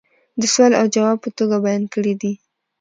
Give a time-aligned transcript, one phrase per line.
[0.41, 2.33] دسوال او جواب په توگه بیان کړي دي